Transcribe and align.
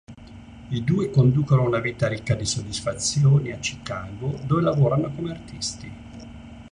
I 0.69 0.83
due 0.83 1.11
conducono 1.11 1.61
una 1.63 1.77
vita 1.79 2.07
ricca 2.07 2.33
di 2.33 2.43
soddisfazioni 2.43 3.51
a 3.51 3.59
Chicago, 3.59 4.35
dove 4.47 4.63
lavorano 4.63 5.13
come 5.13 5.29
artisti. 5.29 5.91